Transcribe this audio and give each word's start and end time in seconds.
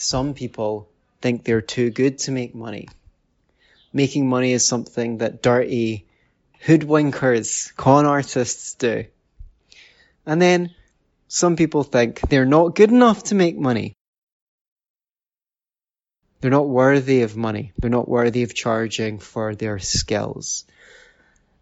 some 0.00 0.32
people 0.32 0.88
think 1.20 1.42
they're 1.42 1.60
too 1.60 1.90
good 1.90 2.18
to 2.18 2.30
make 2.30 2.54
money. 2.54 2.88
Making 3.92 4.28
money 4.28 4.52
is 4.52 4.64
something 4.64 5.18
that 5.18 5.42
dirty 5.42 6.06
hoodwinkers, 6.64 7.74
con 7.74 8.06
artists 8.06 8.74
do. 8.74 9.06
And 10.24 10.40
then 10.40 10.72
some 11.26 11.56
people 11.56 11.82
think 11.82 12.20
they're 12.20 12.44
not 12.44 12.76
good 12.76 12.92
enough 12.92 13.24
to 13.24 13.34
make 13.34 13.58
money. 13.58 13.94
They're 16.40 16.52
not 16.52 16.68
worthy 16.68 17.22
of 17.22 17.36
money. 17.36 17.72
They're 17.76 17.90
not 17.90 18.08
worthy 18.08 18.44
of 18.44 18.54
charging 18.54 19.18
for 19.18 19.56
their 19.56 19.80
skills. 19.80 20.64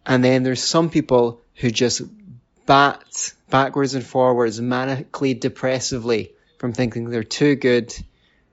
And 0.05 0.23
then 0.23 0.43
there's 0.43 0.63
some 0.63 0.91
people 0.91 1.41
who 1.55 1.71
just 1.71 2.03
bat 2.67 3.33
backwards 3.49 3.95
and 3.95 4.05
forwards 4.05 4.61
manically 4.61 5.41
depressively 5.41 6.33
from 6.59 6.75
thinking 6.75 7.09
they're 7.09 7.25
too 7.25 7.57
good 7.57 7.95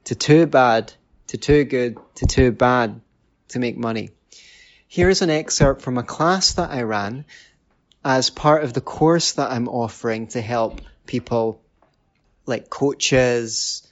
to 0.06 0.16
too 0.16 0.46
bad 0.46 0.94
to 1.28 1.38
too 1.38 1.64
good 1.64 1.98
to 2.16 2.26
too 2.26 2.52
bad 2.52 3.02
to 3.50 3.60
make 3.60 3.78
money. 3.78 4.10
Here's 4.88 5.22
an 5.22 5.30
excerpt 5.30 5.82
from 5.82 5.98
a 5.98 6.04
class 6.04 6.54
that 6.54 6.70
I 6.70 6.84
ran 6.84 7.26
as 8.06 8.30
part 8.30 8.64
of 8.64 8.74
the 8.74 8.82
course 8.82 9.34
that 9.34 9.52
I'm 9.52 9.68
offering 9.68 10.28
to 10.28 10.42
help 10.42 10.82
people 11.06 11.62
like 12.46 12.70
coaches, 12.70 13.88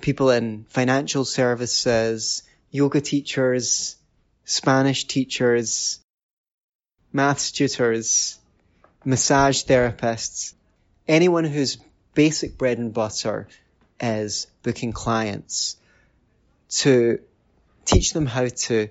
people 0.00 0.30
in 0.30 0.64
financial 0.68 1.24
services, 1.24 2.42
yoga 2.70 3.00
teachers, 3.00 3.96
Spanish 4.44 5.06
teachers, 5.06 6.00
maths 7.12 7.52
tutors, 7.52 8.38
massage 9.04 9.64
therapists, 9.64 10.54
anyone 11.08 11.44
whose 11.44 11.78
basic 12.14 12.56
bread 12.56 12.78
and 12.78 12.94
butter 12.94 13.48
is 14.00 14.46
booking 14.62 14.92
clients 14.92 15.76
to 16.68 17.20
teach 17.84 18.12
them 18.12 18.26
how 18.26 18.46
to 18.46 18.88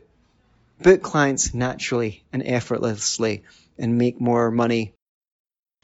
book 0.82 1.02
clients 1.02 1.54
naturally 1.54 2.24
and 2.32 2.44
effortlessly 2.46 3.44
and 3.78 3.98
make 3.98 4.20
more 4.20 4.52
money 4.52 4.94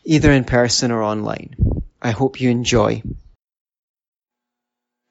either 0.03 0.31
in 0.31 0.43
person 0.43 0.91
or 0.91 1.01
online. 1.01 1.55
I 2.01 2.11
hope 2.11 2.39
you 2.39 2.49
enjoy. 2.49 3.01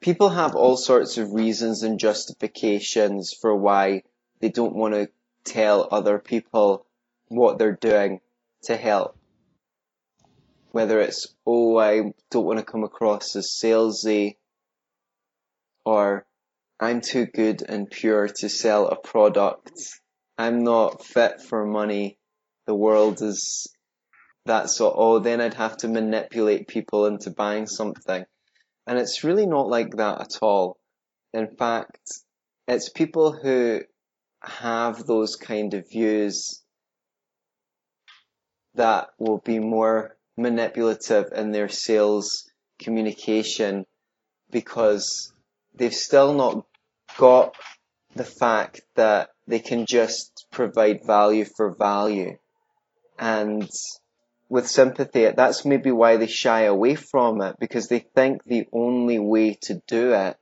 People 0.00 0.28
have 0.28 0.55
all 0.55 0.77
sorts 0.77 1.19
of 1.19 1.33
reasons 1.33 1.83
and 1.83 1.98
justifications 1.98 3.33
for 3.33 3.56
why 3.56 4.02
they 4.41 4.50
don't 4.50 4.77
want 4.77 4.94
to 4.94 5.08
tell 5.44 5.89
other 5.91 6.19
people 6.19 6.86
what 7.28 7.58
they're 7.58 7.72
doing 7.80 8.20
to 8.64 8.77
help. 8.77 9.17
Whether 10.75 10.98
it's, 10.98 11.33
oh, 11.47 11.78
I 11.78 12.12
don't 12.33 12.44
want 12.44 12.58
to 12.58 12.64
come 12.64 12.83
across 12.83 13.36
as 13.36 13.56
salesy, 13.62 14.39
or 15.84 16.27
I'm 16.80 17.00
too 17.00 17.27
good 17.27 17.62
and 17.62 17.89
pure 17.89 18.27
to 18.41 18.48
sell 18.48 18.89
a 18.89 18.97
product. 18.97 19.70
I'm 20.36 20.64
not 20.64 21.05
fit 21.05 21.41
for 21.41 21.64
money. 21.64 22.19
The 22.67 22.75
world 22.75 23.22
is 23.22 23.69
that 24.47 24.69
sort. 24.69 24.97
Oh, 24.98 25.20
then 25.20 25.41
I'd 25.41 25.55
have 25.55 25.77
to 25.77 25.89
manipulate 25.89 26.67
people 26.67 27.06
into 27.06 27.30
buying 27.30 27.69
something. 27.69 28.25
And 28.84 28.98
it's 28.98 29.22
really 29.22 29.47
not 29.47 29.69
like 29.69 29.98
that 29.98 30.22
at 30.22 30.39
all. 30.42 30.77
In 31.33 31.55
fact, 31.56 32.00
it's 32.67 32.89
people 32.89 33.30
who 33.30 33.83
have 34.42 35.06
those 35.06 35.36
kind 35.36 35.72
of 35.75 35.89
views 35.89 36.64
that 38.75 39.11
will 39.20 39.39
be 39.39 39.61
more 39.61 40.14
manipulative 40.36 41.32
in 41.34 41.52
their 41.52 41.68
sales 41.68 42.50
communication 42.78 43.86
because 44.50 45.32
they've 45.74 45.94
still 45.94 46.34
not 46.34 46.66
got 47.16 47.54
the 48.14 48.24
fact 48.24 48.82
that 48.94 49.30
they 49.46 49.58
can 49.58 49.86
just 49.86 50.46
provide 50.50 51.05
value 51.05 51.44
for 51.44 51.74
value. 51.74 52.36
And 53.18 53.68
with 54.48 54.68
sympathy, 54.68 55.30
that's 55.30 55.64
maybe 55.64 55.90
why 55.90 56.17
they 56.17 56.27
shy 56.27 56.62
away 56.62 56.94
from 56.94 57.40
it 57.42 57.56
because 57.58 57.89
they 57.89 58.00
think 58.00 58.44
the 58.44 58.67
only 58.73 59.18
way 59.18 59.55
to 59.62 59.83
do 59.86 60.12
it 60.12 60.36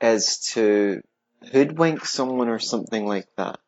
is 0.00 0.38
to 0.52 1.02
hoodwink 1.52 2.04
someone 2.04 2.48
or 2.48 2.58
something 2.58 3.06
like 3.06 3.28
that. 3.36 3.58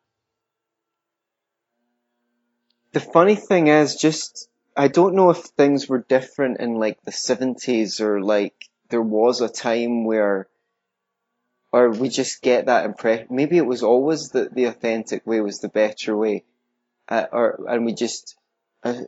The 2.91 2.99
funny 2.99 3.35
thing 3.35 3.67
is 3.67 3.95
just, 3.95 4.47
I 4.75 4.87
don't 4.87 5.15
know 5.15 5.29
if 5.29 5.37
things 5.37 5.87
were 5.87 6.05
different 6.07 6.59
in 6.59 6.75
like 6.75 7.01
the 7.03 7.11
70s 7.11 8.01
or 8.01 8.21
like 8.21 8.53
there 8.89 9.01
was 9.01 9.41
a 9.41 9.49
time 9.49 10.05
where 10.05 10.47
or 11.73 11.89
we 11.89 12.07
just 12.07 12.41
get 12.43 12.67
that 12.67 12.85
impression. 12.85 13.27
Maybe 13.31 13.57
it 13.57 13.65
was 13.65 13.81
always 13.81 14.29
that 14.29 14.53
the 14.53 14.65
authentic 14.65 15.25
way 15.25 15.41
was 15.41 15.59
the 15.59 15.69
better 15.69 16.15
way, 16.15 16.43
uh, 17.09 17.25
or 17.31 17.65
and 17.67 17.83
we 17.83 17.95
just 17.95 18.35
uh, 18.83 19.01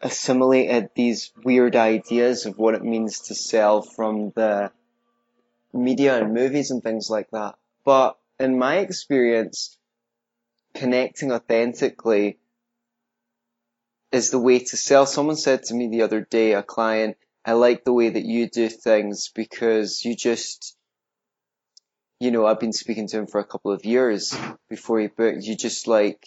assimilated 0.00 0.90
these 0.94 1.32
weird 1.44 1.74
ideas 1.74 2.46
of 2.46 2.58
what 2.58 2.76
it 2.76 2.84
means 2.84 3.22
to 3.22 3.34
sell 3.34 3.82
from 3.82 4.30
the 4.36 4.70
media 5.72 6.22
and 6.22 6.32
movies 6.32 6.70
and 6.70 6.80
things 6.80 7.10
like 7.10 7.28
that. 7.32 7.56
But 7.84 8.16
in 8.38 8.56
my 8.56 8.76
experience, 8.76 9.76
connecting 10.74 11.32
authentically 11.32 12.38
is 14.12 14.30
the 14.30 14.38
way 14.38 14.60
to 14.60 14.76
sell. 14.76 15.06
Someone 15.06 15.36
said 15.36 15.64
to 15.64 15.74
me 15.74 15.88
the 15.88 16.02
other 16.02 16.20
day, 16.20 16.52
a 16.52 16.62
client, 16.62 17.16
I 17.44 17.52
like 17.52 17.84
the 17.84 17.92
way 17.92 18.08
that 18.08 18.24
you 18.24 18.48
do 18.48 18.68
things 18.68 19.30
because 19.34 20.04
you 20.04 20.16
just, 20.16 20.76
you 22.18 22.30
know, 22.30 22.46
I've 22.46 22.60
been 22.60 22.72
speaking 22.72 23.08
to 23.08 23.18
him 23.18 23.26
for 23.26 23.40
a 23.40 23.44
couple 23.44 23.72
of 23.72 23.84
years 23.84 24.36
before 24.68 25.00
he 25.00 25.06
booked. 25.06 25.44
You 25.44 25.56
just 25.56 25.86
like 25.86 26.24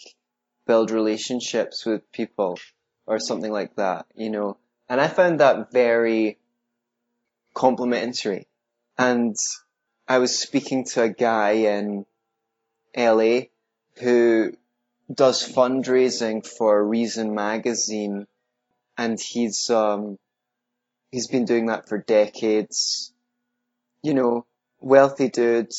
build 0.66 0.90
relationships 0.90 1.84
with 1.84 2.10
people 2.12 2.58
or 3.06 3.18
something 3.18 3.52
like 3.52 3.76
that, 3.76 4.06
you 4.14 4.30
know. 4.30 4.56
And 4.88 5.00
I 5.00 5.08
found 5.08 5.40
that 5.40 5.72
very 5.72 6.38
complimentary. 7.54 8.46
And 8.96 9.36
I 10.08 10.18
was 10.18 10.38
speaking 10.38 10.84
to 10.86 11.02
a 11.02 11.08
guy 11.08 11.52
in 11.52 12.06
LA 12.96 13.42
who 14.00 14.52
does 15.12 15.46
fundraising 15.46 16.46
for 16.46 16.86
Reason 16.86 17.34
magazine 17.34 18.26
and 18.96 19.18
he's 19.18 19.70
um 19.70 20.18
he's 21.10 21.26
been 21.26 21.44
doing 21.44 21.66
that 21.66 21.88
for 21.88 21.98
decades. 21.98 23.12
You 24.02 24.14
know, 24.14 24.46
wealthy 24.80 25.28
dude. 25.28 25.72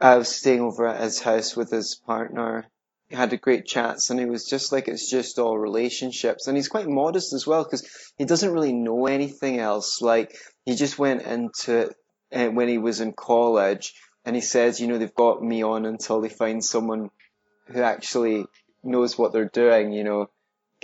I 0.00 0.16
was 0.16 0.28
staying 0.28 0.60
over 0.60 0.86
at 0.86 1.00
his 1.00 1.20
house 1.20 1.56
with 1.56 1.70
his 1.70 1.94
partner. 2.06 2.66
He 3.08 3.16
had 3.16 3.32
a 3.32 3.36
great 3.38 3.66
chats 3.66 4.10
and 4.10 4.20
he 4.20 4.26
was 4.26 4.46
just 4.46 4.70
like 4.70 4.86
it's 4.86 5.10
just 5.10 5.38
all 5.38 5.58
relationships 5.58 6.46
and 6.46 6.56
he's 6.56 6.68
quite 6.68 6.88
modest 6.88 7.32
as 7.32 7.46
well 7.46 7.64
because 7.64 7.88
he 8.18 8.24
doesn't 8.24 8.52
really 8.52 8.72
know 8.72 9.06
anything 9.06 9.58
else. 9.58 10.02
Like 10.02 10.36
he 10.66 10.74
just 10.74 10.98
went 10.98 11.22
into 11.22 11.78
it 11.78 11.96
uh, 12.32 12.48
when 12.48 12.68
he 12.68 12.78
was 12.78 13.00
in 13.00 13.12
college 13.14 13.94
and 14.24 14.36
he 14.36 14.42
says, 14.42 14.78
you 14.80 14.88
know, 14.88 14.98
they've 14.98 15.14
got 15.14 15.42
me 15.42 15.62
on 15.62 15.86
until 15.86 16.20
they 16.20 16.28
find 16.28 16.62
someone 16.62 17.10
who 17.68 17.82
actually 17.82 18.46
knows 18.82 19.18
what 19.18 19.32
they're 19.32 19.50
doing, 19.52 19.92
you 19.92 20.04
know, 20.04 20.30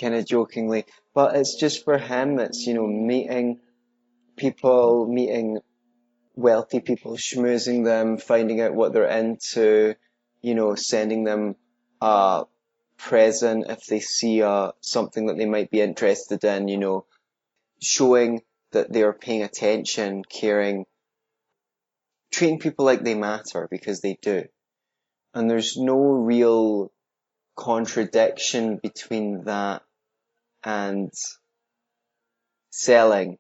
kind 0.01 0.15
of 0.15 0.27
jokingly. 0.27 0.85
But 1.15 1.37
it's 1.37 1.57
just 1.57 1.85
for 1.85 1.99
him, 1.99 2.39
it's, 2.39 2.67
you 2.67 2.75
know, 2.75 2.87
meeting 2.87 3.61
people, 4.37 5.07
meeting 5.07 5.59
wealthy 6.35 6.81
people, 6.81 7.17
schmoozing 7.17 7.85
them, 7.85 8.19
finding 8.19 8.61
out 8.61 8.75
what 8.75 8.93
they're 8.93 9.07
into, 9.07 9.95
you 10.43 10.55
know, 10.55 10.75
sending 10.75 11.25
them 11.25 11.57
a 12.01 12.45
present 12.99 13.67
if 13.69 13.87
they 13.87 14.01
see 14.01 14.43
uh, 14.43 14.73
something 14.81 15.27
that 15.27 15.37
they 15.37 15.47
might 15.47 15.71
be 15.71 15.81
interested 15.81 16.43
in, 16.45 16.69
you 16.69 16.79
know, 16.79 17.07
showing 17.81 18.43
that 18.73 18.93
they 18.93 19.03
are 19.03 19.13
paying 19.13 19.43
attention, 19.43 20.25
caring, 20.25 20.85
treating 22.33 22.59
people 22.59 22.85
like 22.85 23.05
they 23.05 23.15
matter 23.15 23.69
because 23.71 24.01
they 24.01 24.19
do 24.21 24.45
and 25.35 25.51
there's 25.51 25.77
no 25.77 25.99
real 25.99 26.93
contradiction 27.57 28.77
between 28.77 29.45
that 29.45 29.83
and 30.63 31.13
selling. 32.71 33.39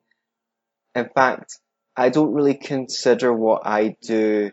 In 0.94 1.08
fact, 1.08 1.58
I 1.96 2.08
don't 2.08 2.34
really 2.34 2.54
consider 2.54 3.32
what 3.32 3.62
I 3.64 3.96
do 4.02 4.52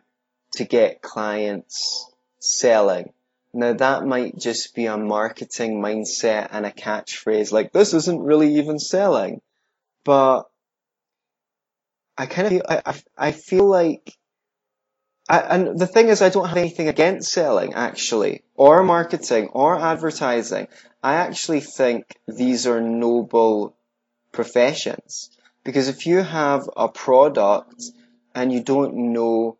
to 0.53 0.63
get 0.63 1.01
clients 1.01 2.09
selling. 2.39 3.13
Now 3.53 3.73
that 3.73 4.05
might 4.05 4.37
just 4.37 4.75
be 4.75 4.85
a 4.85 4.97
marketing 4.97 5.81
mindset 5.81 6.49
and 6.51 6.65
a 6.65 6.71
catchphrase 6.71 7.51
like 7.51 7.73
this 7.73 7.93
isn't 7.93 8.21
really 8.21 8.55
even 8.55 8.79
selling. 8.79 9.41
But 10.05 10.43
I 12.17 12.25
kind 12.27 12.47
of 12.47 12.51
feel, 12.51 12.63
I, 12.67 13.01
I 13.17 13.31
feel 13.31 13.65
like 13.65 14.17
And 15.31 15.79
the 15.79 15.87
thing 15.87 16.09
is, 16.09 16.21
I 16.21 16.27
don't 16.27 16.49
have 16.49 16.57
anything 16.57 16.89
against 16.89 17.31
selling, 17.31 17.73
actually, 17.73 18.43
or 18.55 18.83
marketing, 18.83 19.47
or 19.53 19.79
advertising. 19.79 20.67
I 21.01 21.15
actually 21.15 21.61
think 21.61 22.17
these 22.27 22.67
are 22.67 22.81
noble 22.81 23.75
professions. 24.33 25.29
Because 25.63 25.87
if 25.87 26.05
you 26.05 26.17
have 26.17 26.69
a 26.75 26.89
product 26.89 27.81
and 28.35 28.51
you 28.51 28.61
don't 28.61 29.13
know 29.13 29.57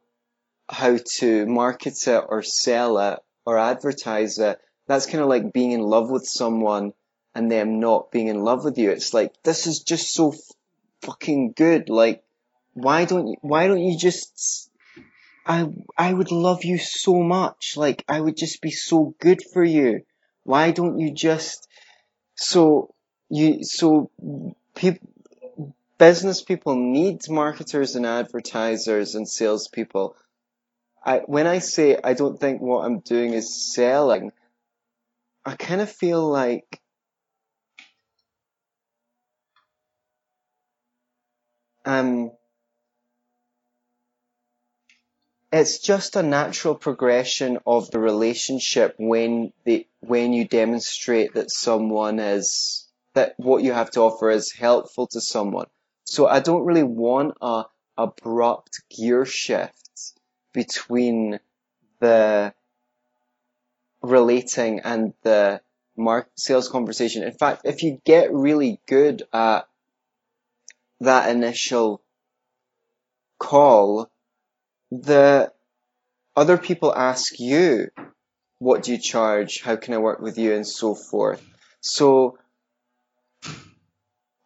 how 0.67 0.97
to 1.19 1.45
market 1.45 1.93
it 2.05 2.23
or 2.27 2.41
sell 2.41 2.97
it 2.97 3.19
or 3.45 3.57
advertise 3.57 4.39
it, 4.39 4.59
that's 4.87 5.05
kind 5.05 5.21
of 5.21 5.29
like 5.29 5.53
being 5.53 5.71
in 5.71 5.81
love 5.81 6.09
with 6.09 6.25
someone 6.25 6.93
and 7.33 7.49
them 7.49 7.79
not 7.79 8.11
being 8.11 8.27
in 8.27 8.43
love 8.43 8.65
with 8.65 8.77
you. 8.77 8.89
It's 8.91 9.13
like, 9.13 9.31
this 9.43 9.67
is 9.67 9.79
just 9.79 10.13
so 10.13 10.33
fucking 11.01 11.53
good. 11.55 11.89
Like, 11.89 12.23
why 12.73 13.05
don't 13.05 13.27
you, 13.27 13.35
why 13.41 13.67
don't 13.67 13.79
you 13.79 13.97
just, 13.97 14.69
I, 15.45 15.67
I 15.97 16.13
would 16.13 16.31
love 16.31 16.63
you 16.63 16.77
so 16.77 17.21
much. 17.21 17.75
Like, 17.75 18.03
I 18.07 18.19
would 18.19 18.37
just 18.37 18.61
be 18.61 18.71
so 18.71 19.15
good 19.19 19.41
for 19.53 19.63
you. 19.63 20.01
Why 20.43 20.71
don't 20.71 20.99
you 20.99 21.11
just, 21.13 21.67
so, 22.35 22.93
you, 23.29 23.63
so, 23.63 24.11
people, 24.75 25.07
business 25.97 26.41
people 26.41 26.75
need 26.75 27.29
marketers 27.29 27.95
and 27.95 28.05
advertisers 28.05 29.15
and 29.15 29.29
salespeople. 29.29 30.15
I, 31.03 31.19
when 31.19 31.47
I 31.47 31.59
say 31.59 31.97
I 32.03 32.13
don't 32.13 32.39
think 32.39 32.61
what 32.61 32.85
I'm 32.85 32.99
doing 32.99 33.33
is 33.33 33.73
selling, 33.73 34.31
I 35.45 35.55
kind 35.55 35.81
of 35.81 35.91
feel 35.91 36.27
like 36.27 36.79
um, 41.85 42.31
it's 45.51 45.79
just 45.79 46.15
a 46.15 46.23
natural 46.23 46.75
progression 46.75 47.59
of 47.65 47.91
the 47.91 47.99
relationship 47.99 48.95
when 48.97 49.51
the 49.65 49.85
when 49.99 50.33
you 50.33 50.47
demonstrate 50.47 51.33
that 51.33 51.51
someone 51.51 52.19
is 52.19 52.87
that 53.13 53.33
what 53.37 53.63
you 53.63 53.73
have 53.73 53.91
to 53.91 54.01
offer 54.01 54.29
is 54.29 54.51
helpful 54.51 55.07
to 55.07 55.19
someone. 55.19 55.67
So 56.05 56.27
I 56.27 56.39
don't 56.39 56.65
really 56.65 56.83
want 56.83 57.35
a 57.41 57.65
abrupt 57.97 58.81
gear 58.89 59.25
shift 59.25 60.13
between 60.53 61.39
the 61.99 62.53
relating 64.01 64.79
and 64.79 65.13
the 65.23 65.61
mark 65.97 66.29
sales 66.35 66.69
conversation. 66.69 67.23
In 67.23 67.33
fact, 67.33 67.61
if 67.65 67.83
you 67.83 68.01
get 68.05 68.33
really 68.33 68.79
good 68.87 69.23
at 69.33 69.67
that 71.01 71.29
initial 71.29 72.01
call, 73.39 74.10
the 74.91 75.51
other 76.35 76.57
people 76.57 76.93
ask 76.93 77.39
you, 77.39 77.89
what 78.59 78.83
do 78.83 78.91
you 78.91 78.97
charge? 78.97 79.61
How 79.61 79.75
can 79.75 79.93
I 79.93 79.97
work 79.97 80.19
with 80.19 80.37
you? 80.37 80.53
And 80.53 80.67
so 80.67 80.93
forth. 80.93 81.43
So 81.79 82.37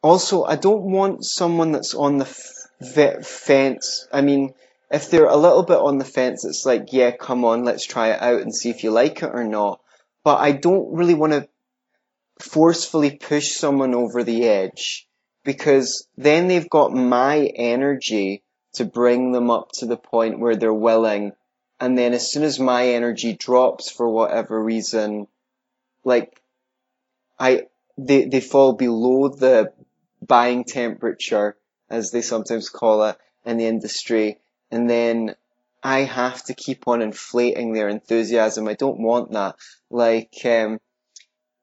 also, 0.01 0.43
I 0.43 0.55
don't 0.55 0.83
want 0.83 1.25
someone 1.25 1.71
that's 1.71 1.95
on 1.95 2.19
the 2.19 2.25
f- 2.25 3.25
fence. 3.25 4.07
I 4.13 4.21
mean, 4.21 4.53
if 4.91 5.09
they're 5.09 5.25
a 5.25 5.35
little 5.35 5.63
bit 5.63 5.79
on 5.79 5.97
the 5.97 6.05
fence, 6.05 6.45
it's 6.45 6.65
like, 6.65 6.93
yeah, 6.93 7.11
come 7.11 7.43
on, 7.43 7.65
let's 7.65 7.85
try 7.85 8.11
it 8.11 8.21
out 8.21 8.41
and 8.41 8.55
see 8.55 8.69
if 8.69 8.83
you 8.83 8.91
like 8.91 9.23
it 9.23 9.31
or 9.33 9.43
not. 9.43 9.81
But 10.23 10.37
I 10.37 10.51
don't 10.51 10.93
really 10.93 11.15
want 11.15 11.33
to 11.33 11.49
forcefully 12.39 13.17
push 13.17 13.53
someone 13.53 13.95
over 13.95 14.23
the 14.23 14.47
edge 14.47 15.07
because 15.43 16.07
then 16.17 16.47
they've 16.47 16.69
got 16.69 16.93
my 16.93 17.49
energy 17.55 18.43
to 18.75 18.85
bring 18.85 19.31
them 19.31 19.49
up 19.49 19.71
to 19.73 19.85
the 19.85 19.97
point 19.97 20.39
where 20.39 20.55
they're 20.55 20.73
willing. 20.73 21.33
And 21.79 21.97
then 21.97 22.13
as 22.13 22.31
soon 22.31 22.43
as 22.43 22.59
my 22.59 22.89
energy 22.89 23.33
drops 23.33 23.91
for 23.91 24.09
whatever 24.09 24.61
reason, 24.61 25.27
like 26.03 26.41
I, 27.37 27.63
they, 27.97 28.25
they 28.25 28.41
fall 28.41 28.73
below 28.73 29.29
the 29.29 29.73
buying 30.25 30.63
temperature, 30.63 31.57
as 31.89 32.11
they 32.11 32.21
sometimes 32.21 32.69
call 32.69 33.03
it 33.03 33.17
in 33.45 33.57
the 33.57 33.65
industry. 33.65 34.39
And 34.71 34.89
then 34.89 35.35
I 35.83 35.99
have 35.99 36.43
to 36.45 36.53
keep 36.53 36.87
on 36.87 37.01
inflating 37.01 37.73
their 37.73 37.89
enthusiasm. 37.89 38.67
I 38.67 38.73
don't 38.73 38.99
want 38.99 39.31
that. 39.33 39.55
Like, 39.89 40.33
um, 40.45 40.79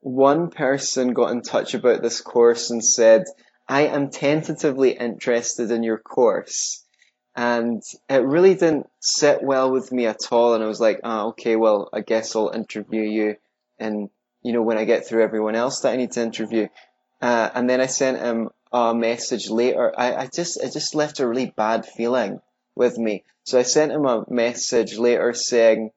one 0.00 0.50
person 0.50 1.12
got 1.12 1.31
in 1.32 1.43
touch 1.43 1.75
about 1.75 2.03
this 2.03 2.20
course 2.20 2.70
and 2.70 2.85
said, 2.85 3.25
I 3.69 3.82
am 3.82 4.11
tentatively 4.11 4.93
interested 4.93 5.70
in 5.70 5.82
your 5.82 5.99
course. 5.99 6.85
And 7.34 7.82
it 8.08 8.23
really 8.23 8.55
didn't 8.55 8.88
sit 9.00 9.43
well 9.43 9.70
with 9.70 9.90
me 9.90 10.06
at 10.06 10.31
all. 10.31 10.55
And 10.55 10.62
I 10.62 10.67
was 10.67 10.81
like, 10.81 11.00
ah, 11.02 11.26
okay, 11.29 11.56
well, 11.56 11.88
I 11.93 12.00
guess 12.00 12.37
I'll 12.37 12.50
interview 12.50 13.02
you. 13.02 13.37
And, 13.79 14.11
you 14.43 14.52
know, 14.52 14.62
when 14.62 14.79
I 14.79 14.84
get 14.84 15.06
through 15.06 15.23
everyone 15.23 15.55
else 15.55 15.81
that 15.81 15.93
I 15.93 15.96
need 15.96 16.12
to 16.12 16.23
interview. 16.23 16.69
Uh, 17.20 17.49
and 17.55 17.70
then 17.70 17.81
I 17.81 17.87
sent 17.87 18.19
him 18.19 18.50
a 18.73 18.94
message 18.94 19.49
later. 19.49 19.93
I, 19.96 20.14
I 20.14 20.26
just, 20.26 20.62
it 20.62 20.73
just 20.73 20.94
left 20.94 21.20
a 21.20 21.26
really 21.26 21.52
bad 21.56 21.87
feeling 21.87 22.40
with 22.75 22.99
me. 22.99 23.25
So 23.44 23.58
I 23.58 23.62
sent 23.62 23.93
him 23.93 24.06
a 24.06 24.25
message 24.29 24.99
later 24.99 25.32
saying, 25.32 25.90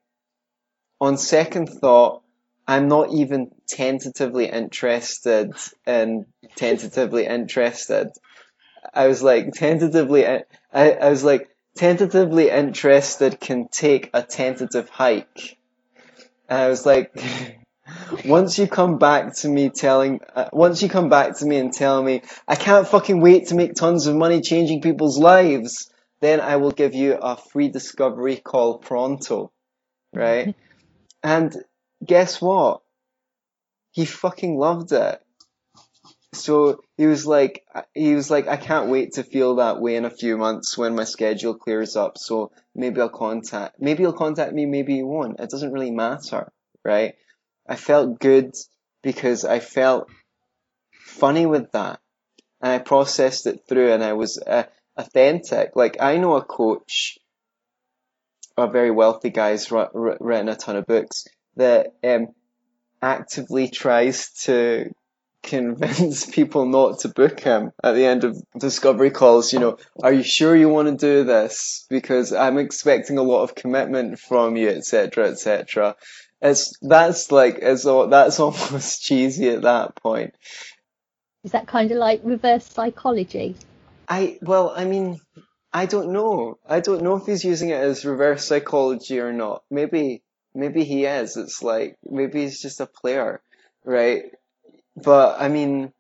on 1.02 1.18
second 1.18 1.68
thought, 1.68 2.22
I'm 2.68 2.88
not 2.88 3.14
even 3.14 3.52
tentatively 3.68 4.48
interested 4.48 5.54
in 5.86 6.26
tentatively 6.56 7.28
interested. 7.28 8.10
I 8.94 9.08
was 9.08 9.24
like, 9.24 9.54
tentatively, 9.54 10.28
I, 10.28 10.44
I 10.74 11.10
was 11.10 11.24
like, 11.24 11.50
tentatively 11.76 12.50
interested 12.50 13.40
can 13.40 13.68
take 13.68 14.10
a 14.14 14.24
tentative 14.24 14.90
hike. 14.90 15.58
And 16.48 16.60
I 16.60 16.68
was 16.70 16.86
like, 16.86 17.14
once 18.26 18.58
you 18.58 18.68
come 18.68 18.98
back 18.98 19.36
to 19.38 19.50
me 19.50 19.70
telling, 19.70 20.22
uh, 20.36 20.50
once 20.54 20.82
you 20.82 20.90
come 20.90 21.10
back 21.10 21.38
to 21.38 21.46
me 21.46 21.58
and 21.58 21.74
tell 21.74 22.02
me, 22.02 22.22
I 22.48 22.56
can't 22.56 22.88
fucking 22.88 23.20
wait 23.22 23.48
to 23.48 23.56
make 23.56 23.76
tons 23.76 24.08
of 24.08 24.16
money 24.16 24.42
changing 24.42 24.82
people's 24.82 25.18
lives, 25.18 25.92
then 26.22 26.40
I 26.40 26.58
will 26.58 26.72
give 26.72 26.96
you 26.96 27.16
a 27.16 27.36
free 27.36 27.70
discovery 27.70 28.38
call 28.38 28.78
pronto. 28.80 29.52
Right? 30.14 30.56
and 31.24 31.56
guess 32.04 32.42
what? 32.42 32.82
He 33.92 34.06
fucking 34.06 34.58
loved 34.58 34.92
it. 34.92 35.22
So 36.34 36.82
he 36.98 37.08
was 37.08 37.26
like, 37.26 37.64
he 37.94 38.16
was 38.16 38.32
like, 38.32 38.48
I 38.48 38.56
can't 38.56 38.90
wait 38.90 39.14
to 39.14 39.24
feel 39.24 39.56
that 39.56 39.82
way 39.82 39.98
in 39.98 40.06
a 40.06 40.10
few 40.10 40.38
months 40.38 40.78
when 40.78 40.96
my 40.96 41.04
schedule 41.04 41.54
clears 41.54 41.96
up. 41.96 42.18
So 42.18 42.52
maybe 42.74 43.02
I'll 43.02 43.10
contact, 43.10 43.76
maybe 43.80 44.04
he'll 44.04 44.14
contact 44.14 44.54
me, 44.54 44.66
maybe 44.66 44.96
he 44.96 45.04
won't. 45.04 45.40
It 45.40 45.50
doesn't 45.50 45.74
really 45.74 45.92
matter, 45.92 46.52
right? 46.86 47.16
I 47.68 47.76
felt 47.76 48.20
good 48.20 48.54
because 49.04 49.44
I 49.44 49.60
felt 49.60 50.10
funny 50.94 51.46
with 51.46 51.72
that. 51.74 52.00
And 52.62 52.72
I 52.72 52.80
processed 52.80 53.46
it 53.46 53.62
through 53.68 53.92
and 53.92 54.04
I 54.04 54.14
was 54.14 54.42
uh, 54.46 54.64
authentic. 54.96 55.76
Like, 55.76 55.98
I 56.00 56.18
know 56.18 56.36
a 56.36 56.44
coach, 56.44 57.20
a 58.58 58.68
very 58.68 58.92
wealthy 58.92 59.32
guy, 59.32 59.50
has 59.50 59.70
written 59.70 60.48
a 60.48 60.56
ton 60.56 60.78
of 60.78 60.88
books 60.88 61.26
that 61.58 61.94
um, 62.04 62.28
actively 63.02 63.68
tries 63.68 64.32
to 64.44 64.92
convince 65.46 66.26
people 66.38 66.66
not 66.66 67.00
to 67.00 67.10
book 67.10 67.40
him 67.40 67.72
at 67.84 67.94
the 67.94 68.06
end 68.06 68.24
of 68.24 68.38
discovery 68.58 69.12
calls. 69.12 69.54
You 69.54 69.60
know, 69.60 69.78
are 70.04 70.12
you 70.12 70.24
sure 70.24 70.56
you 70.56 70.68
want 70.68 70.88
to 70.88 70.96
do 70.98 71.24
this? 71.24 71.86
Because 71.90 72.34
I'm 72.34 72.58
expecting 72.58 73.18
a 73.18 73.24
lot 73.24 73.44
of 73.44 73.56
commitment 73.56 74.20
from 74.20 74.58
you, 74.58 74.70
etc., 74.70 75.30
etc. 75.30 75.96
It's 76.42 76.78
that's 76.82 77.32
like 77.32 77.60
it's 77.62 77.86
all 77.86 78.08
that's 78.08 78.40
almost 78.46 79.02
cheesy 79.02 79.50
at 79.50 79.62
that 79.62 79.96
point. 79.96 80.36
Is 81.44 81.52
that 81.52 81.68
kind 81.68 81.92
of 81.92 81.98
like 81.98 82.22
reverse 82.24 82.66
psychology? 82.66 83.56
I 84.10 84.40
well, 84.42 84.74
I 84.76 84.86
mean, 84.86 85.20
I 85.72 85.86
don't 85.86 86.12
know. 86.12 86.58
I 86.68 86.80
don't 86.80 87.04
know 87.04 87.18
if 87.18 87.26
he's 87.26 87.46
using 87.46 87.70
it 87.70 87.80
as 87.80 88.06
reverse 88.06 88.46
psychology 88.46 89.20
or 89.20 89.32
not. 89.32 89.64
Maybe 89.70 90.24
maybe 90.54 90.84
he 90.84 91.06
is. 91.06 91.38
It's 91.38 91.62
like 91.62 91.98
maybe 92.04 92.42
he's 92.42 92.62
just 92.62 92.80
a 92.80 92.86
player, 92.88 93.42
right? 93.84 94.24
But 94.96 95.42
I 95.42 95.50
mean, 95.50 95.92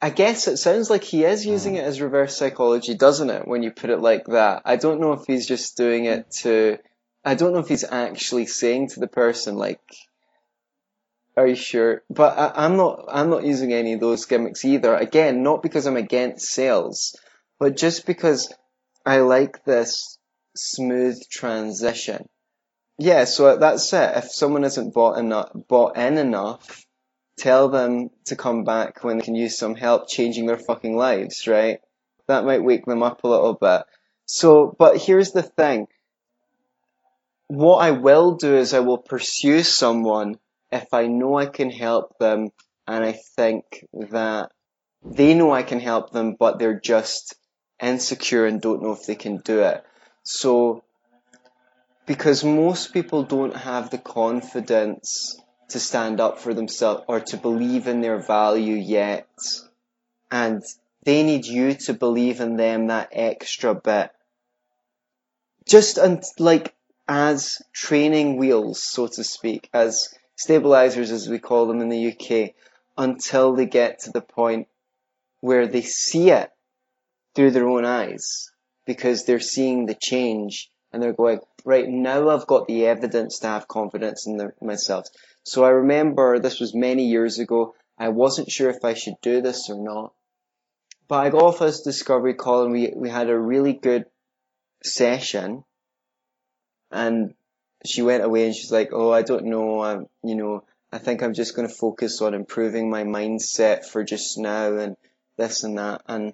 I 0.00 0.10
guess 0.10 0.46
it 0.46 0.58
sounds 0.58 0.90
like 0.90 1.04
he 1.04 1.24
is 1.24 1.46
using 1.46 1.74
mm-hmm. 1.74 1.84
it 1.84 1.88
as 1.88 2.00
reverse 2.00 2.36
psychology, 2.36 2.94
doesn't 2.94 3.30
it? 3.30 3.48
When 3.48 3.62
you 3.62 3.70
put 3.70 3.90
it 3.90 4.00
like 4.00 4.26
that, 4.26 4.62
I 4.64 4.76
don't 4.76 5.00
know 5.00 5.12
if 5.12 5.24
he's 5.26 5.46
just 5.46 5.76
doing 5.76 6.04
it 6.04 6.30
to. 6.42 6.78
I 7.24 7.34
don't 7.34 7.52
know 7.52 7.60
if 7.60 7.68
he's 7.68 7.84
actually 7.84 8.46
saying 8.46 8.90
to 8.90 9.00
the 9.00 9.08
person 9.08 9.56
like, 9.56 9.80
"Are 11.36 11.46
you 11.46 11.56
sure?" 11.56 12.02
But 12.10 12.38
I, 12.38 12.64
I'm 12.64 12.76
not. 12.76 13.06
I'm 13.08 13.30
not 13.30 13.44
using 13.44 13.72
any 13.72 13.94
of 13.94 14.00
those 14.00 14.26
gimmicks 14.26 14.64
either. 14.64 14.94
Again, 14.94 15.42
not 15.42 15.62
because 15.62 15.86
I'm 15.86 15.96
against 15.96 16.50
sales, 16.50 17.16
but 17.58 17.76
just 17.76 18.06
because 18.06 18.52
I 19.04 19.20
like 19.20 19.64
this 19.64 20.18
smooth 20.54 21.20
transition. 21.30 22.28
Yeah, 22.98 23.24
so 23.24 23.56
that's 23.56 23.92
it. 23.92 24.16
If 24.16 24.32
someone 24.32 24.64
isn't 24.64 24.94
bought 24.94 25.18
enough, 25.18 25.50
bought 25.68 25.96
in 25.98 26.16
enough, 26.16 26.86
tell 27.36 27.68
them 27.68 28.10
to 28.26 28.36
come 28.36 28.64
back 28.64 29.04
when 29.04 29.18
they 29.18 29.24
can 29.24 29.34
use 29.34 29.58
some 29.58 29.74
help 29.74 30.08
changing 30.08 30.46
their 30.46 30.58
fucking 30.58 30.96
lives, 30.96 31.46
right? 31.46 31.80
That 32.26 32.44
might 32.44 32.64
wake 32.64 32.86
them 32.86 33.02
up 33.02 33.22
a 33.22 33.28
little 33.28 33.54
bit. 33.54 33.82
So, 34.24 34.74
but 34.78 34.96
here's 34.96 35.32
the 35.32 35.42
thing. 35.42 35.88
What 37.48 37.76
I 37.76 37.92
will 37.92 38.36
do 38.36 38.56
is 38.56 38.74
I 38.74 38.80
will 38.80 38.98
pursue 38.98 39.62
someone 39.62 40.38
if 40.72 40.92
I 40.92 41.06
know 41.06 41.38
I 41.38 41.46
can 41.46 41.70
help 41.70 42.18
them 42.18 42.50
and 42.88 43.04
I 43.04 43.12
think 43.12 43.84
that 43.92 44.50
they 45.04 45.34
know 45.34 45.52
I 45.52 45.62
can 45.62 45.80
help 45.80 46.10
them, 46.10 46.34
but 46.38 46.58
they're 46.58 46.80
just 46.80 47.36
insecure 47.80 48.46
and 48.46 48.60
don't 48.60 48.82
know 48.82 48.92
if 48.92 49.06
they 49.06 49.14
can 49.14 49.36
do 49.38 49.60
it. 49.60 49.84
So, 50.24 50.82
because 52.06 52.44
most 52.44 52.92
people 52.92 53.24
don't 53.24 53.56
have 53.56 53.90
the 53.90 53.98
confidence 53.98 55.40
to 55.68 55.80
stand 55.80 56.20
up 56.20 56.38
for 56.38 56.54
themselves 56.54 57.02
or 57.08 57.20
to 57.20 57.36
believe 57.36 57.88
in 57.88 58.00
their 58.00 58.18
value 58.18 58.76
yet, 58.76 59.28
and 60.30 60.62
they 61.02 61.24
need 61.24 61.44
you 61.44 61.74
to 61.74 61.92
believe 61.92 62.40
in 62.40 62.56
them 62.56 62.86
that 62.86 63.08
extra 63.12 63.74
bit. 63.74 64.10
Just 65.66 65.98
and 65.98 66.22
like 66.38 66.74
as 67.08 67.60
training 67.72 68.36
wheels, 68.36 68.82
so 68.82 69.08
to 69.08 69.24
speak, 69.24 69.68
as 69.72 70.08
stabilizers 70.36 71.10
as 71.10 71.28
we 71.28 71.38
call 71.38 71.66
them 71.66 71.80
in 71.80 71.88
the 71.88 72.12
UK, 72.12 72.54
until 72.96 73.54
they 73.54 73.66
get 73.66 74.00
to 74.00 74.10
the 74.12 74.20
point 74.20 74.68
where 75.40 75.66
they 75.66 75.82
see 75.82 76.30
it 76.30 76.50
through 77.34 77.50
their 77.50 77.68
own 77.68 77.84
eyes 77.84 78.50
because 78.86 79.24
they're 79.24 79.40
seeing 79.40 79.86
the 79.86 79.94
change 79.94 80.70
and 80.92 81.02
they're 81.02 81.12
going, 81.12 81.40
right, 81.66 81.86
now 81.86 82.30
I've 82.30 82.46
got 82.46 82.66
the 82.66 82.86
evidence 82.86 83.40
to 83.40 83.48
have 83.48 83.68
confidence 83.68 84.26
in 84.26 84.36
the, 84.36 84.52
myself. 84.62 85.08
So 85.42 85.64
I 85.64 85.70
remember 85.70 86.38
this 86.38 86.60
was 86.60 86.74
many 86.74 87.06
years 87.08 87.38
ago. 87.38 87.74
I 87.98 88.08
wasn't 88.08 88.50
sure 88.50 88.70
if 88.70 88.84
I 88.84 88.94
should 88.94 89.16
do 89.20 89.42
this 89.42 89.68
or 89.68 89.82
not. 89.82 90.14
But 91.08 91.26
I 91.26 91.30
got 91.30 91.42
off 91.42 91.58
this 91.58 91.82
discovery 91.82 92.34
call 92.34 92.64
and 92.64 92.72
we, 92.72 92.92
we 92.94 93.10
had 93.10 93.28
a 93.28 93.38
really 93.38 93.72
good 93.72 94.06
session 94.82 95.64
and 96.90 97.34
she 97.84 98.02
went 98.02 98.24
away 98.24 98.46
and 98.46 98.54
she's 98.54 98.72
like, 98.72 98.90
oh, 98.92 99.12
I 99.12 99.22
don't 99.22 99.46
know, 99.46 99.82
I'm, 99.82 100.06
you 100.22 100.36
know, 100.36 100.64
I 100.92 100.98
think 100.98 101.22
I'm 101.22 101.34
just 101.34 101.56
going 101.56 101.68
to 101.68 101.74
focus 101.74 102.22
on 102.22 102.32
improving 102.32 102.90
my 102.90 103.02
mindset 103.02 103.84
for 103.84 104.04
just 104.04 104.38
now 104.38 104.76
and 104.78 104.96
this 105.36 105.64
and 105.64 105.78
that. 105.78 106.02
And 106.06 106.32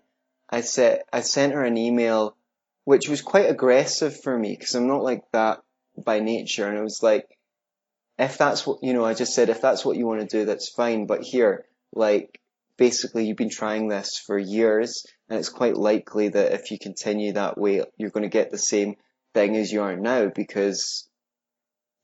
I 0.48 0.60
said, 0.60 1.02
I 1.12 1.20
sent 1.20 1.54
her 1.54 1.64
an 1.64 1.78
email, 1.78 2.36
which 2.84 3.08
was 3.08 3.22
quite 3.22 3.48
aggressive 3.48 4.20
for 4.20 4.36
me 4.36 4.56
because 4.58 4.74
I'm 4.74 4.88
not 4.88 5.02
like 5.02 5.22
that 5.32 5.60
by 6.04 6.20
nature. 6.20 6.68
And 6.68 6.78
I 6.78 6.82
was 6.82 7.02
like, 7.02 7.26
if 8.18 8.38
that's 8.38 8.66
what, 8.66 8.78
you 8.82 8.92
know, 8.92 9.04
I 9.04 9.14
just 9.14 9.34
said, 9.34 9.48
if 9.48 9.60
that's 9.60 9.84
what 9.84 9.96
you 9.96 10.06
want 10.06 10.20
to 10.20 10.38
do, 10.38 10.44
that's 10.44 10.68
fine. 10.68 11.06
But 11.06 11.22
here, 11.22 11.64
like, 11.94 12.40
basically 12.76 13.26
you've 13.26 13.36
been 13.36 13.50
trying 13.50 13.88
this 13.88 14.18
for 14.18 14.38
years 14.38 15.06
and 15.28 15.38
it's 15.38 15.48
quite 15.48 15.76
likely 15.76 16.28
that 16.28 16.52
if 16.52 16.70
you 16.70 16.78
continue 16.78 17.32
that 17.34 17.58
way, 17.58 17.82
you're 17.96 18.10
going 18.10 18.22
to 18.22 18.28
get 18.28 18.50
the 18.50 18.58
same 18.58 18.96
thing 19.34 19.56
as 19.56 19.70
you 19.70 19.82
are 19.82 19.96
now 19.96 20.28
because, 20.28 21.08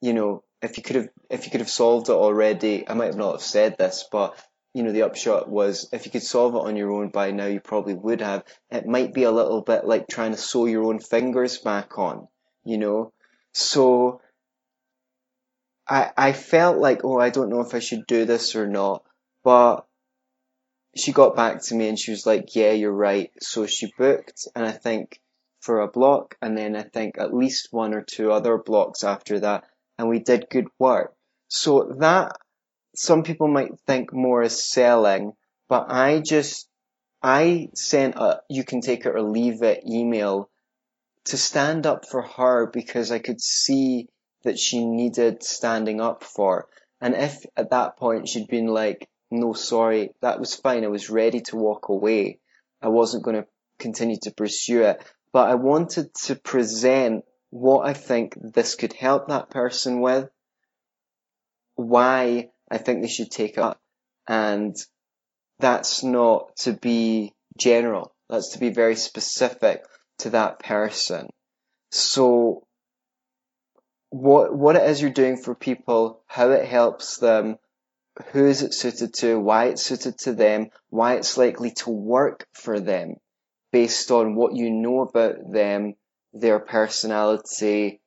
you 0.01 0.13
know, 0.13 0.45
if 0.63 0.77
you 0.77 0.83
could 0.83 0.97
have, 0.97 1.09
if 1.31 1.45
you 1.45 1.51
could 1.51 1.61
have 1.61 1.71
solved 1.71 2.09
it 2.09 2.13
already, 2.13 2.89
I 2.89 2.95
might 2.95 3.07
have 3.07 3.17
not 3.17 3.33
have 3.33 3.43
said 3.43 3.77
this, 3.79 4.05
but 4.11 4.37
you 4.79 4.85
know, 4.85 4.93
the 4.93 5.03
upshot 5.03 5.49
was 5.49 5.89
if 5.93 6.07
you 6.07 6.13
could 6.13 6.23
solve 6.23 6.55
it 6.55 6.59
on 6.59 6.77
your 6.77 6.93
own 6.93 7.09
by 7.09 7.33
now, 7.33 7.47
you 7.47 7.59
probably 7.59 7.95
would 7.95 8.21
have. 8.21 8.45
It 8.71 8.87
might 8.87 9.13
be 9.13 9.25
a 9.25 9.33
little 9.33 9.61
bit 9.61 9.85
like 9.85 10.07
trying 10.07 10.31
to 10.31 10.37
sew 10.39 10.67
your 10.67 10.85
own 10.85 11.01
fingers 11.01 11.59
back 11.59 11.99
on, 11.99 12.29
you 12.63 12.79
know? 12.79 13.13
So, 13.53 14.21
I, 15.89 16.13
I 16.17 16.33
felt 16.33 16.79
like, 16.79 17.01
oh, 17.03 17.19
I 17.19 17.31
don't 17.31 17.49
know 17.49 17.61
if 17.61 17.75
I 17.75 17.81
should 17.81 18.07
do 18.07 18.25
this 18.25 18.55
or 18.55 18.69
not, 18.69 19.03
but 19.43 19.85
she 20.97 21.11
got 21.11 21.35
back 21.35 21.61
to 21.63 21.75
me 21.75 21.89
and 21.89 21.99
she 21.99 22.13
was 22.13 22.25
like, 22.25 22.55
yeah, 22.55 22.71
you're 22.71 22.93
right. 22.93 23.33
So 23.41 23.67
she 23.67 23.93
booked, 23.99 24.47
and 24.55 24.65
I 24.65 24.71
think 24.71 25.21
for 25.61 25.81
a 25.81 25.89
block, 25.89 26.37
and 26.41 26.57
then 26.57 26.77
I 26.77 26.83
think 26.83 27.19
at 27.19 27.35
least 27.35 27.73
one 27.73 27.95
or 27.95 28.03
two 28.03 28.31
other 28.31 28.57
blocks 28.57 29.03
after 29.03 29.41
that, 29.41 29.65
and 29.99 30.09
we 30.09 30.21
did 30.21 30.47
good 30.49 30.69
work. 30.79 31.15
So 31.49 31.97
that, 31.99 32.37
some 32.99 33.23
people 33.23 33.47
might 33.47 33.79
think 33.87 34.13
more 34.13 34.43
as 34.43 34.61
selling, 34.61 35.33
but 35.69 35.87
I 35.89 36.19
just, 36.19 36.69
I 37.23 37.69
sent 37.73 38.17
a, 38.17 38.41
you 38.51 38.65
can 38.65 38.81
take 38.81 39.07
it 39.07 39.15
or 39.15 39.23
leave 39.23 39.63
it 39.63 39.85
email 39.89 40.51
to 41.27 41.37
stand 41.37 41.87
up 41.87 42.09
for 42.09 42.23
her 42.23 42.67
because 42.67 43.13
I 43.13 43.21
could 43.21 43.41
see 43.41 44.09
that 44.43 44.59
she 44.59 44.85
needed 44.85 45.45
standing 45.45 46.01
up 46.01 46.25
for. 46.25 46.67
And 47.01 47.15
if 47.15 47.47
at 47.57 47.71
that 47.71 47.99
point 47.99 48.29
she'd 48.29 48.49
been 48.49 48.67
like, 48.67 49.09
no, 49.31 49.53
sorry, 49.53 50.11
that 50.21 50.41
was 50.41 50.57
fine. 50.57 50.83
I 50.83 50.89
was 50.89 51.09
ready 51.09 51.41
to 51.43 51.57
walk 51.57 51.91
away. 51.91 52.41
I 52.83 52.89
wasn't 52.89 53.23
going 53.23 53.37
to 53.37 53.47
continue 53.79 54.19
to 54.23 54.33
pursue 54.33 54.83
it, 54.83 55.01
but 55.33 55.49
I 55.49 55.55
wanted 55.55 56.13
to 56.25 56.35
present 56.35 57.25
what 57.51 57.87
I 57.87 57.93
think 57.93 58.35
this 58.41 58.75
could 58.75 58.93
help 58.93 59.29
that 59.29 59.51
person 59.51 60.01
with, 60.01 60.29
why 61.77 62.51
I 62.71 62.79
think 62.79 63.03
they 63.03 63.09
should 63.09 63.31
take 63.31 63.59
up, 63.59 63.81
and 64.27 64.77
that's 65.59 66.03
not 66.03 66.57
to 66.59 66.73
be 66.73 67.33
general. 67.57 68.15
That's 68.29 68.51
to 68.51 68.59
be 68.59 68.71
very 68.71 68.97
specific 68.97 69.83
to 70.19 70.31
that 70.31 70.59
person. 70.61 71.29
So 71.91 72.67
what 74.11 74.55
what 74.55 74.77
it 74.77 74.89
is 74.89 75.01
you're 75.01 75.11
doing 75.11 75.37
for 75.37 75.55
people, 75.55 76.23
how 76.27 76.51
it 76.51 76.67
helps 76.67 77.19
them, 77.19 77.59
who 78.33 78.47
is 78.47 78.63
it 78.63 78.75
suited 78.75 79.15
to, 79.15 79.39
why 79.39 79.67
it's 79.67 79.83
suited 79.83 80.19
to 80.19 80.33
them, 80.33 80.71
why 80.91 81.15
it's 81.15 81.37
likely 81.37 81.71
to 81.73 81.91
work 81.91 82.47
for 82.53 82.81
them 82.81 83.17
based 83.73 84.11
on 84.11 84.35
what 84.35 84.55
you 84.55 84.71
know 84.71 85.01
about 85.03 85.37
them, 85.53 85.95
their 86.33 86.59
personality, 86.59 88.01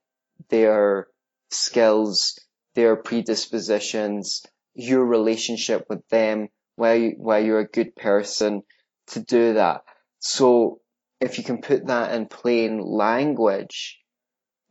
their 0.49 1.07
skills, 1.49 2.39
their 2.75 2.95
predispositions, 2.95 4.45
your 4.73 5.05
relationship 5.05 5.85
with 5.89 6.07
them, 6.09 6.47
why, 6.75 6.93
you, 6.93 7.13
why 7.17 7.39
you're 7.39 7.59
a 7.59 7.67
good 7.67 7.95
person 7.95 8.63
to 9.07 9.19
do 9.19 9.55
that. 9.55 9.81
So 10.19 10.79
if 11.19 11.37
you 11.37 11.43
can 11.43 11.61
put 11.61 11.87
that 11.87 12.13
in 12.15 12.27
plain 12.27 12.79
language, 12.79 13.99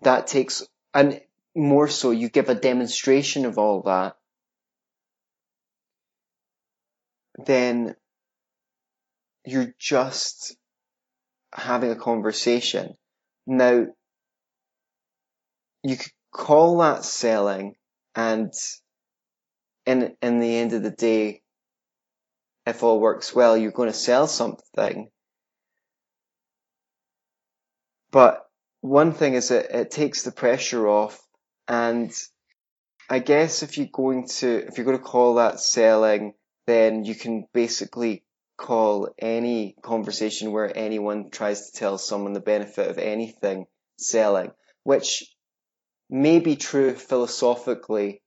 that 0.03 0.27
takes, 0.27 0.67
and 0.95 1.21
more 1.55 1.89
so, 1.89 2.11
you 2.11 2.29
give 2.29 2.49
a 2.49 2.55
demonstration 2.55 3.45
of 3.45 3.59
all 3.59 3.83
that 3.83 4.17
then 7.47 7.95
you're 9.45 9.75
just 9.79 10.57
having 11.53 11.91
a 11.91 11.97
conversation. 11.97 12.95
Now, 13.47 13.87
you 15.83 15.97
could 15.97 16.13
call 16.33 16.79
that 16.79 17.05
selling 17.05 17.75
and 18.15 18.53
in, 19.87 20.17
in 20.23 20.41
the 20.41 20.57
end 20.57 20.73
of 20.73 20.83
the 20.83 20.91
day, 20.91 21.43
if 22.67 22.83
all 22.83 23.01
works 23.01 23.35
well, 23.35 23.57
you're 23.57 23.73
going 23.73 23.91
to 23.91 23.97
sell 23.97 24.27
something. 24.27 25.11
But 28.11 28.45
one 28.81 29.13
thing 29.13 29.35
is 29.35 29.49
that 29.49 29.77
it 29.77 29.91
takes 29.91 30.23
the 30.23 30.33
pressure 30.33 30.89
off 30.89 31.21
and 31.69 32.13
I 33.09 33.19
guess 33.19 33.63
if 33.63 33.77
you're 33.77 33.89
going 33.93 34.29
to, 34.39 34.67
if 34.67 34.77
you're 34.77 34.85
going 34.85 34.99
to 34.99 35.03
call 35.03 35.35
that 35.35 35.59
selling, 35.59 36.35
then 36.67 37.05
you 37.05 37.15
can 37.15 37.47
basically 37.53 38.25
call 38.57 39.09
any 39.19 39.75
conversation 39.83 40.53
where 40.53 40.71
anyone 40.77 41.31
tries 41.31 41.71
to 41.71 41.79
tell 41.79 41.99
someone 41.99 42.35
the 42.35 42.41
benefit 42.41 42.89
of 42.89 42.99
anything 42.99 43.67
selling, 43.99 44.53
which 44.85 45.25
may 46.11 46.41
be 46.41 46.57
true 46.57 46.95
philosophically 46.95 48.23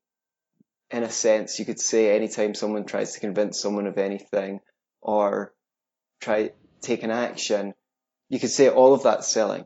in 0.90 1.04
a 1.04 1.10
sense. 1.10 1.60
You 1.60 1.66
could 1.66 1.80
say 1.80 2.16
anytime 2.16 2.56
someone 2.56 2.86
tries 2.86 3.14
to 3.14 3.20
convince 3.20 3.60
someone 3.60 3.88
of 3.88 3.98
anything 3.98 4.60
or 5.02 5.54
try 6.22 6.52
take 6.82 7.04
an 7.04 7.12
action, 7.12 7.74
you 8.30 8.40
could 8.40 8.50
say 8.50 8.70
all 8.70 8.94
of 8.94 9.04
that's 9.04 9.28
selling. 9.28 9.66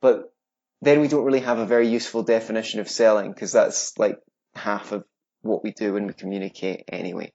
But 0.00 0.32
then 0.80 1.00
we 1.00 1.08
don't 1.08 1.24
really 1.24 1.40
have 1.40 1.58
a 1.58 1.66
very 1.66 1.88
useful 1.88 2.22
definition 2.22 2.80
of 2.80 2.88
selling 2.88 3.30
because 3.30 3.52
that's 3.52 3.98
like 3.98 4.18
half 4.54 4.92
of 4.92 5.04
what 5.42 5.62
we 5.62 5.72
do 5.72 5.92
when 5.92 6.06
we 6.06 6.12
communicate 6.14 6.84
anyway. 6.88 7.32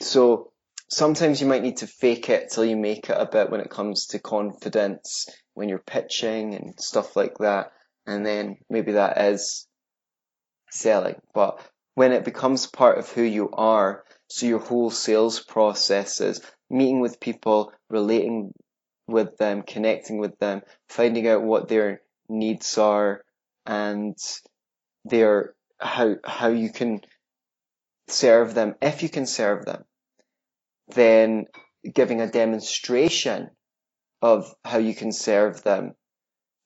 So 0.00 0.52
sometimes 0.88 1.40
you 1.40 1.46
might 1.46 1.62
need 1.62 1.78
to 1.78 1.86
fake 1.86 2.28
it 2.28 2.50
till 2.50 2.64
you 2.64 2.76
make 2.76 3.08
it 3.08 3.16
a 3.18 3.28
bit 3.30 3.50
when 3.50 3.60
it 3.60 3.70
comes 3.70 4.06
to 4.08 4.18
confidence, 4.18 5.28
when 5.54 5.68
you're 5.68 5.78
pitching 5.78 6.54
and 6.54 6.74
stuff 6.78 7.16
like 7.16 7.38
that. 7.38 7.72
And 8.06 8.24
then 8.26 8.56
maybe 8.68 8.92
that 8.92 9.18
is 9.20 9.66
selling. 10.70 11.16
But 11.34 11.60
when 11.94 12.12
it 12.12 12.24
becomes 12.24 12.66
part 12.66 12.98
of 12.98 13.08
who 13.10 13.22
you 13.22 13.50
are, 13.52 14.04
so 14.28 14.46
your 14.46 14.58
whole 14.58 14.90
sales 14.90 15.40
process 15.40 16.20
is 16.20 16.40
meeting 16.70 17.00
with 17.00 17.20
people, 17.20 17.72
relating 17.90 18.52
with 19.06 19.36
them, 19.36 19.62
connecting 19.62 20.18
with 20.18 20.38
them, 20.38 20.62
finding 20.88 21.28
out 21.28 21.42
what 21.42 21.68
their 21.68 22.00
needs 22.28 22.78
are 22.78 23.22
and 23.66 24.16
their 25.04 25.54
how 25.78 26.14
how 26.24 26.48
you 26.48 26.70
can 26.70 27.00
serve 28.08 28.54
them 28.54 28.74
if 28.80 29.02
you 29.02 29.08
can 29.08 29.26
serve 29.26 29.64
them 29.64 29.84
then 30.88 31.46
giving 31.94 32.20
a 32.20 32.30
demonstration 32.30 33.50
of 34.20 34.52
how 34.64 34.78
you 34.78 34.94
can 34.94 35.12
serve 35.12 35.62
them 35.62 35.92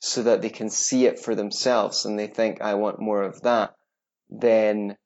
so 0.00 0.22
that 0.24 0.42
they 0.42 0.50
can 0.50 0.70
see 0.70 1.06
it 1.06 1.18
for 1.18 1.34
themselves 1.34 2.04
and 2.04 2.18
they 2.18 2.26
think, 2.26 2.60
I 2.60 2.74
want 2.74 3.00
more 3.00 3.22
of 3.22 3.42
that, 3.42 3.74
then 4.28 4.96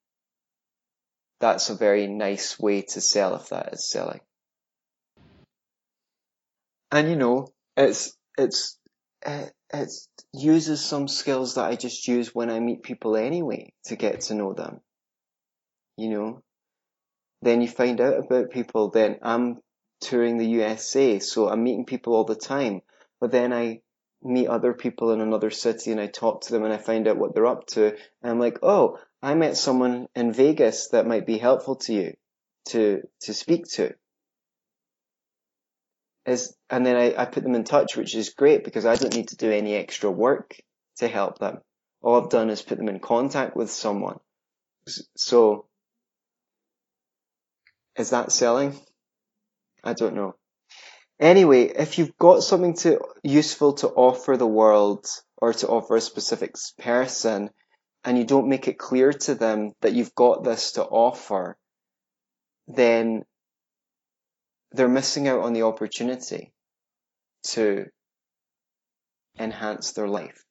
that's 1.40 1.70
a 1.70 1.74
very 1.74 2.06
nice 2.06 2.58
way 2.58 2.82
to 2.82 3.00
sell 3.00 3.34
if 3.36 3.48
that 3.48 3.72
is 3.72 3.88
selling. 3.88 4.20
And 6.90 7.08
you 7.08 7.16
know, 7.16 7.48
it's, 7.76 8.16
it's 8.36 8.78
it, 9.24 9.52
it 9.72 9.90
uses 10.32 10.84
some 10.84 11.08
skills 11.08 11.54
that 11.54 11.66
I 11.70 11.76
just 11.76 12.06
use 12.08 12.34
when 12.34 12.50
I 12.50 12.60
meet 12.60 12.82
people 12.82 13.16
anyway 13.16 13.72
to 13.84 13.96
get 13.96 14.22
to 14.22 14.34
know 14.34 14.52
them. 14.52 14.80
You 15.96 16.08
know, 16.08 16.42
then 17.42 17.60
you 17.60 17.68
find 17.68 18.00
out 18.00 18.18
about 18.18 18.50
people. 18.50 18.90
Then 18.90 19.18
I'm 19.22 19.58
touring 20.00 20.38
the 20.38 20.46
USA, 20.46 21.18
so 21.18 21.48
I'm 21.48 21.62
meeting 21.62 21.84
people 21.84 22.14
all 22.14 22.24
the 22.24 22.34
time. 22.34 22.80
But 23.20 23.30
then 23.30 23.52
I 23.52 23.80
meet 24.22 24.48
other 24.48 24.72
people 24.74 25.12
in 25.12 25.20
another 25.20 25.50
city 25.50 25.92
and 25.92 26.00
I 26.00 26.06
talk 26.06 26.42
to 26.42 26.52
them 26.52 26.64
and 26.64 26.72
I 26.72 26.76
find 26.76 27.08
out 27.08 27.16
what 27.16 27.34
they're 27.34 27.46
up 27.46 27.66
to. 27.68 27.86
And 27.86 28.30
I'm 28.30 28.38
like, 28.38 28.58
oh, 28.62 28.98
I 29.22 29.34
met 29.34 29.56
someone 29.56 30.08
in 30.14 30.32
Vegas 30.32 30.88
that 30.88 31.06
might 31.06 31.26
be 31.26 31.38
helpful 31.38 31.76
to 31.76 31.92
you 31.92 32.14
to 32.68 33.02
to 33.22 33.34
speak 33.34 33.66
to. 33.72 33.94
Is 36.26 36.54
and 36.68 36.84
then 36.84 36.96
I, 36.96 37.14
I 37.16 37.24
put 37.24 37.42
them 37.42 37.54
in 37.54 37.64
touch, 37.64 37.96
which 37.96 38.14
is 38.14 38.30
great 38.30 38.64
because 38.64 38.86
I 38.86 38.96
don't 38.96 39.14
need 39.14 39.28
to 39.28 39.36
do 39.36 39.50
any 39.50 39.74
extra 39.74 40.10
work 40.10 40.56
to 40.96 41.08
help 41.08 41.38
them. 41.38 41.60
All 42.02 42.22
I've 42.22 42.30
done 42.30 42.50
is 42.50 42.62
put 42.62 42.78
them 42.78 42.88
in 42.88 43.00
contact 43.00 43.56
with 43.56 43.70
someone. 43.70 44.20
So 45.16 45.66
is 47.96 48.10
that 48.10 48.32
selling? 48.32 48.78
I 49.82 49.94
don't 49.94 50.14
know. 50.14 50.34
Anyway, 51.20 51.64
if 51.64 51.98
you've 51.98 52.16
got 52.16 52.42
something 52.42 52.74
to 52.74 52.98
useful 53.22 53.74
to 53.74 53.88
offer 53.88 54.38
the 54.38 54.46
world 54.46 55.06
or 55.36 55.52
to 55.52 55.68
offer 55.68 55.96
a 55.96 56.00
specific 56.00 56.54
person 56.78 57.50
and 58.02 58.16
you 58.16 58.24
don't 58.24 58.48
make 58.48 58.68
it 58.68 58.78
clear 58.78 59.12
to 59.12 59.34
them 59.34 59.72
that 59.82 59.92
you've 59.92 60.14
got 60.14 60.42
this 60.42 60.72
to 60.72 60.82
offer, 60.82 61.58
then 62.68 63.22
they're 64.72 64.88
missing 64.88 65.28
out 65.28 65.40
on 65.40 65.52
the 65.52 65.62
opportunity 65.62 66.54
to 67.42 67.84
enhance 69.38 69.92
their 69.92 70.08
life. 70.08 70.42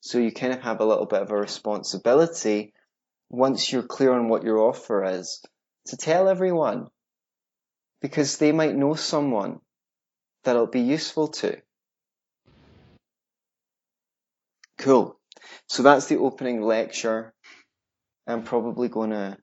So 0.00 0.18
you 0.18 0.30
kind 0.30 0.52
of 0.52 0.60
have 0.60 0.80
a 0.80 0.84
little 0.84 1.06
bit 1.06 1.22
of 1.22 1.30
a 1.30 1.36
responsibility 1.36 2.74
once 3.30 3.72
you're 3.72 3.82
clear 3.82 4.12
on 4.12 4.28
what 4.28 4.42
your 4.42 4.58
offer 4.58 5.04
is 5.04 5.40
to 5.86 5.96
tell 5.96 6.28
everyone 6.28 6.88
because 8.02 8.36
they 8.36 8.52
might 8.52 8.76
know 8.76 8.94
someone 8.94 9.60
that 10.44 10.56
it'll 10.56 10.66
be 10.66 10.80
useful 10.80 11.28
to. 11.28 11.60
Cool. 14.78 15.18
So 15.68 15.82
that's 15.82 16.06
the 16.06 16.18
opening 16.18 16.62
lecture. 16.62 17.32
I'm 18.26 18.42
probably 18.42 18.88
going 18.88 19.10
to 19.10 19.36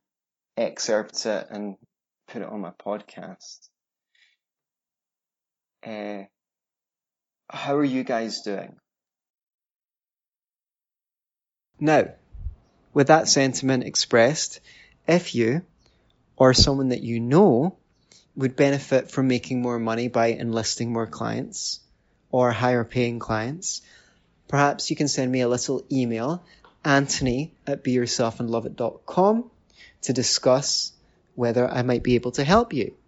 excerpt 0.58 1.26
it 1.26 1.48
and 1.50 1.76
put 2.28 2.42
it 2.42 2.48
on 2.48 2.62
my 2.62 2.72
podcast. 2.72 3.70
Uh, 5.86 6.24
how 7.50 7.78
are 7.78 7.84
you 7.84 8.04
guys 8.04 8.42
doing? 8.42 8.76
Now, 11.80 12.10
with 12.94 13.08
that 13.08 13.30
sentiment 13.30 13.86
expressed, 13.86 14.60
if 15.08 15.34
you 15.34 15.62
or 16.36 16.54
someone 16.54 16.90
that 16.90 17.02
you 17.02 17.20
know 17.20 17.79
would 18.40 18.56
benefit 18.56 19.12
from 19.12 19.28
making 19.28 19.62
more 19.62 19.78
money 19.78 20.08
by 20.08 20.28
enlisting 20.28 20.94
more 20.94 21.06
clients 21.06 21.82
or 22.32 22.52
higher 22.54 22.86
paying 22.86 23.20
clients, 23.20 23.82
perhaps 24.48 24.90
you 24.90 24.96
can 24.96 25.10
send 25.10 25.30
me 25.30 25.42
a 25.42 25.48
little 25.50 25.84
email, 25.92 26.42
anthony 26.86 27.52
at 27.68 27.84
beyourselfandloveit.com 27.84 29.52
to 30.04 30.14
discuss 30.14 30.94
whether 31.36 31.70
I 31.70 31.82
might 31.82 32.02
be 32.02 32.16
able 32.16 32.32
to 32.32 32.46
help 32.46 32.72
you. 32.72 32.96